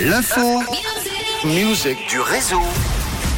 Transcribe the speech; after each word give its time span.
L'info. 0.00 0.62
Musique 1.44 1.98
du 2.08 2.20
réseau. 2.20 2.60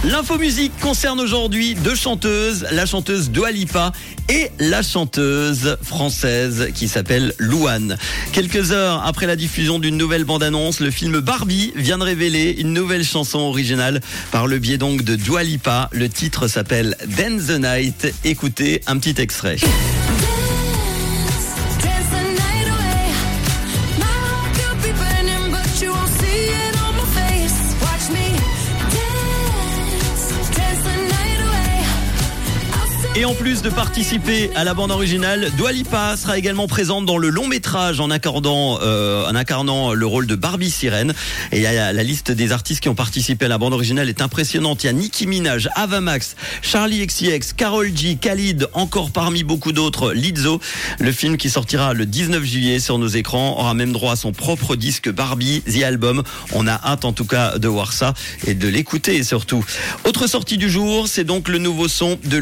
L'info 0.05 0.36
musique 0.36 0.73
concerne 0.81 1.19
aujourd'hui 1.19 1.75
deux 1.75 1.94
chanteuses, 1.94 2.67
la 2.71 2.85
chanteuse 2.85 3.31
Dua 3.31 3.51
Lipa 3.51 3.93
et 4.29 4.51
la 4.59 4.83
chanteuse 4.83 5.79
française 5.83 6.69
qui 6.75 6.87
s'appelle 6.87 7.33
Louane. 7.38 7.96
Quelques 8.33 8.73
heures 8.73 9.03
après 9.07 9.27
la 9.27 9.37
diffusion 9.37 9.79
d'une 9.79 9.96
nouvelle 9.96 10.25
bande-annonce, 10.25 10.81
le 10.81 10.91
film 10.91 11.21
Barbie 11.21 11.73
vient 11.77 11.96
de 11.96 12.04
révéler 12.04 12.54
une 12.59 12.74
nouvelle 12.74 13.04
chanson 13.04 13.38
originale 13.38 14.01
par 14.31 14.47
le 14.47 14.58
biais 14.58 14.79
donc 14.79 15.03
de 15.03 15.17
Dua 15.17 15.42
Lipa. 15.42 15.88
Le 15.92 16.11
titre 16.11 16.46
s'appelle 16.46 16.95
Dance 17.06 17.46
the 17.46 17.58
Night. 17.58 18.14
Écoutez 18.24 18.82
un 18.86 18.98
petit 18.98 19.18
extrait. 19.20 19.56
Et 33.16 33.24
en 33.24 33.34
plus 33.34 33.60
de 33.60 33.70
participer 33.70 34.50
à 34.55 34.62
la 34.62 34.73
bande 34.73 34.92
originale, 34.92 35.50
Dua 35.56 35.73
Lipa 35.73 36.16
sera 36.16 36.38
également 36.38 36.69
présente 36.69 37.06
dans 37.06 37.19
le 37.19 37.28
long 37.28 37.48
métrage 37.48 37.98
en 37.98 38.09
accordant, 38.09 38.78
euh, 38.83 39.28
en 39.28 39.34
incarnant 39.34 39.95
le 39.95 40.06
rôle 40.06 40.28
de 40.28 40.36
Barbie 40.36 40.70
Sirène. 40.70 41.12
Et 41.50 41.56
il 41.56 41.62
y 41.62 41.66
a 41.66 41.92
la 41.92 42.02
liste 42.05 42.30
des 42.30 42.52
artistes 42.52 42.80
qui 42.80 42.88
ont 42.88 42.95
participé 42.95 43.46
à 43.46 43.48
la 43.48 43.59
bande 43.59 43.74
originale 43.74 44.09
est 44.09 44.23
impressionnante. 44.23 44.84
Il 44.84 44.86
y 44.86 44.91
a 44.91 44.92
Nicki 44.92 45.27
Minaj, 45.27 45.69
Ava 45.74 46.00
Max, 46.00 46.36
Charlie 46.62 47.05
XCX, 47.05 47.52
Carol 47.56 47.91
G, 47.92 48.14
Khalid, 48.14 48.69
encore 48.74 49.11
parmi 49.11 49.42
beaucoup 49.42 49.72
d'autres, 49.72 50.12
Lizzo. 50.12 50.61
Le 51.00 51.11
film 51.11 51.36
qui 51.36 51.50
sortira 51.50 51.95
le 51.95 52.06
19 52.06 52.45
juillet 52.45 52.78
sur 52.78 52.98
nos 52.98 53.08
écrans 53.08 53.58
aura 53.58 53.74
même 53.74 53.92
droit 53.92 54.12
à 54.12 54.16
son 54.16 54.30
propre 54.30 54.77
disque 54.77 55.11
Barbie, 55.11 55.62
The 55.62 55.83
Album. 55.83 56.22
On 56.52 56.69
a 56.69 56.74
hâte 56.74 57.05
en 57.05 57.12
tout 57.12 57.27
cas 57.27 57.58
de 57.58 57.66
voir 57.66 57.92
ça 57.92 58.14
et 58.47 58.55
de 58.55 58.69
l'écouter 58.69 59.24
surtout. 59.24 59.64
Autre 60.05 60.28
sortie 60.28 60.58
du 60.58 60.70
jour, 60.70 61.08
c'est 61.08 61.25
donc 61.25 61.48
le 61.48 61.58
nouveau 61.58 61.88
son 61.88 62.16
de 62.22 62.38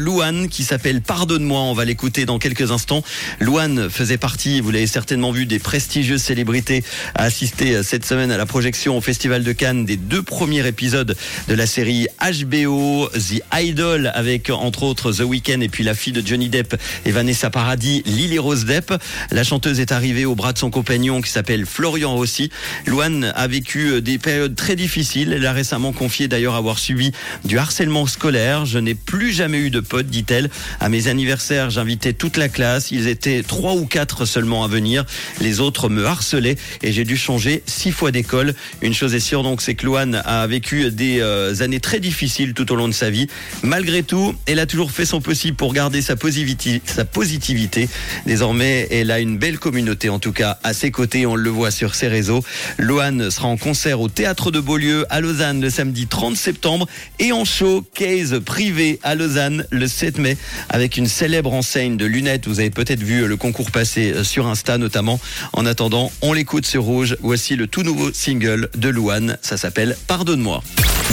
qui 0.47 0.58
s'appelle 0.63 1.01
Pardonne-moi. 1.01 1.59
On 1.59 1.73
va 1.73 1.85
l'écouter 1.85 2.25
dans 2.25 2.39
quelques 2.39 2.71
instants. 2.71 3.03
Louane 3.39 3.89
faisait 3.89 4.17
partie, 4.17 4.61
vous 4.61 4.71
l'avez 4.71 4.87
certainement 4.87 5.31
vu, 5.31 5.45
des 5.45 5.59
prestigieuses 5.59 6.21
célébrités 6.21 6.83
à 7.15 7.23
assister 7.23 7.83
cette 7.83 8.05
semaine 8.05 8.31
à 8.31 8.37
la 8.37 8.45
projection 8.45 8.97
au 8.97 9.01
Festival 9.01 9.43
de 9.43 9.51
Cannes 9.51 9.85
des 9.85 9.97
deux 9.97 10.23
premiers 10.23 10.65
épisodes 10.65 11.15
de 11.47 11.53
la 11.53 11.65
série 11.65 12.07
HBO 12.19 13.09
The 13.09 13.41
Idol 13.53 14.11
avec 14.13 14.49
entre 14.49 14.83
autres 14.83 15.11
The 15.11 15.21
Weeknd 15.21 15.61
et 15.61 15.69
puis 15.69 15.83
la 15.83 15.93
fille 15.93 16.13
de 16.13 16.25
Johnny 16.25 16.49
Depp 16.49 16.75
et 17.05 17.11
Vanessa 17.11 17.49
Paradis, 17.49 18.03
Lily 18.05 18.39
Rose 18.39 18.65
Depp. 18.65 18.93
La 19.31 19.43
chanteuse 19.43 19.79
est 19.79 19.91
arrivée 19.91 20.25
au 20.25 20.35
bras 20.35 20.53
de 20.53 20.57
son 20.57 20.69
compagnon 20.69 21.21
qui 21.21 21.29
s'appelle 21.29 21.65
Florian 21.65 22.15
Rossi. 22.15 22.49
Louane 22.85 23.31
a 23.35 23.47
vécu 23.47 24.01
des 24.01 24.17
périodes 24.17 24.55
très 24.55 24.75
difficiles. 24.75 25.33
Elle 25.33 25.45
a 25.45 25.53
récemment 25.53 25.93
confié 25.93 26.27
d'ailleurs 26.27 26.55
avoir 26.55 26.79
subi 26.79 27.11
du 27.45 27.57
harcèlement 27.57 28.05
scolaire. 28.07 28.65
Je 28.65 28.79
n'ai 28.79 28.95
plus 28.95 29.31
jamais 29.31 29.59
eu 29.59 29.69
de 29.69 29.79
potes, 29.79 30.07
dit-elle. 30.07 30.48
À 30.79 30.89
mes 30.89 31.07
anniversaires, 31.07 31.69
j'invitais 31.69 32.13
toute 32.13 32.37
la 32.37 32.49
classe. 32.49 32.91
Ils 32.91 33.07
étaient 33.07 33.43
trois 33.43 33.73
ou 33.73 33.85
quatre 33.85 34.25
seulement 34.25 34.63
à 34.63 34.67
venir. 34.67 35.05
Les 35.41 35.59
autres 35.59 35.89
me 35.89 36.05
harcelaient 36.05 36.57
et 36.81 36.91
j'ai 36.91 37.03
dû 37.03 37.17
changer 37.17 37.63
six 37.65 37.91
fois 37.91 38.11
d'école. 38.11 38.53
Une 38.81 38.93
chose 38.93 39.15
est 39.15 39.19
sûre 39.19 39.43
donc, 39.43 39.61
c'est 39.61 39.75
que 39.75 39.85
Louane 39.85 40.21
a 40.25 40.45
vécu 40.47 40.91
des 40.91 41.19
euh, 41.19 41.61
années 41.61 41.79
très 41.79 41.99
difficiles 41.99 42.53
tout 42.53 42.71
au 42.71 42.75
long 42.75 42.87
de 42.87 42.93
sa 42.93 43.09
vie. 43.09 43.27
Malgré 43.63 44.03
tout, 44.03 44.35
elle 44.45 44.59
a 44.59 44.65
toujours 44.65 44.91
fait 44.91 45.05
son 45.05 45.21
possible 45.21 45.55
pour 45.55 45.73
garder 45.73 46.01
sa, 46.01 46.15
positivité. 46.15 46.81
Sa 46.85 47.05
positivité. 47.05 47.89
Désormais, 48.25 48.87
elle 48.91 49.11
a 49.11 49.19
une 49.19 49.37
belle 49.37 49.59
communauté, 49.59 50.09
en 50.09 50.19
tout 50.19 50.31
cas 50.33 50.59
à 50.63 50.73
ses 50.73 50.91
côtés. 50.91 51.25
On 51.25 51.35
le 51.35 51.49
voit 51.49 51.71
sur 51.71 51.95
ses 51.95 52.07
réseaux. 52.07 52.43
Louane 52.77 53.29
sera 53.31 53.47
en 53.47 53.57
concert 53.57 54.01
au 54.01 54.09
Théâtre 54.09 54.51
de 54.51 54.59
Beaulieu 54.59 55.05
à 55.09 55.21
Lausanne 55.21 55.61
le 55.61 55.69
samedi 55.69 56.07
30 56.07 56.35
septembre 56.35 56.87
et 57.19 57.31
en 57.31 57.45
showcase 57.45 58.39
privé 58.45 58.99
à 59.03 59.15
Lausanne 59.15 59.65
le 59.71 59.87
7 59.87 60.17
mai 60.17 60.37
avec 60.69 60.97
une 60.97 61.07
célèbre 61.07 61.53
enseigne 61.53 61.97
de 61.97 62.05
lunettes. 62.05 62.47
Vous 62.47 62.59
avez 62.59 62.69
peut-être 62.69 63.03
vu 63.03 63.27
le 63.27 63.37
concours 63.37 63.71
passer 63.71 64.11
euh, 64.13 64.23
sur 64.23 64.47
Insta 64.47 64.77
notamment. 64.77 65.19
En 65.53 65.65
attendant, 65.65 66.11
on 66.21 66.33
l'écoute 66.33 66.65
sur 66.65 66.83
Rouge. 66.83 67.17
Voici 67.21 67.55
le 67.55 67.67
tout 67.67 67.83
nouveau 67.83 68.11
single 68.13 68.69
de 68.75 68.89
Louane. 68.89 69.37
Ça 69.41 69.57
s'appelle 69.57 69.97
Pardonne-moi. 70.07 70.63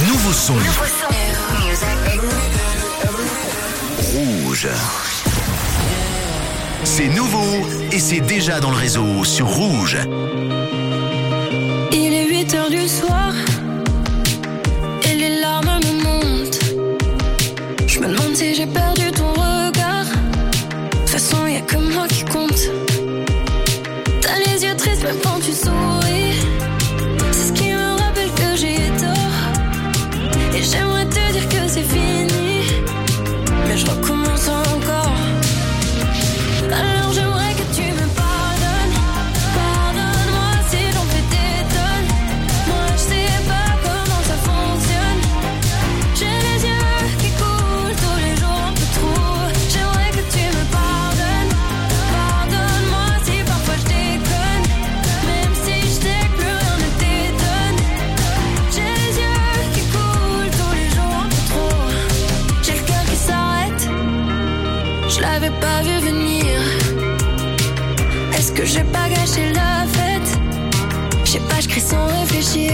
Nouveau 0.08 0.32
son. 0.32 0.54
Rouge. 3.98 4.68
C'est 6.84 7.08
nouveau 7.08 7.66
et 7.92 7.98
c'est 7.98 8.20
déjà 8.20 8.60
dans 8.60 8.70
le 8.70 8.76
réseau 8.76 9.24
sur 9.24 9.46
Rouge. 9.46 9.98
Il 11.92 12.12
est 12.14 12.28
8 12.28 12.54
heures 12.54 12.70
du 12.70 12.88
soir 12.88 13.34
et 15.04 15.14
les 15.14 15.40
larmes 15.40 15.80
me 15.84 16.02
montent. 16.04 16.60
Je 17.86 17.98
me 17.98 18.08
demande 18.08 18.34
si 18.34 18.54
j'ai 18.54 18.66
perdu 18.66 18.85
j'ai 68.66 68.84
pas 68.84 69.08
gâché 69.08 69.52
la 69.54 69.86
fête? 69.86 70.38
Je 71.24 71.32
sais 71.32 71.40
pas, 71.40 71.60
je 71.60 71.80
sans 71.80 72.06
réfléchir. 72.06 72.72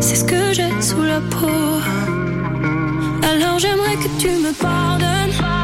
c'est 0.00 0.16
ce 0.16 0.24
que 0.24 0.52
j'ai 0.52 0.70
sous 0.80 1.02
la 1.02 1.20
peau. 1.20 1.80
Alors 3.22 3.58
j'aimerais 3.58 3.96
que 3.96 4.08
tu 4.18 4.28
me 4.28 4.52
pardonnes. 4.52 5.59